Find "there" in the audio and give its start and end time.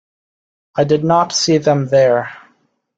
1.89-2.31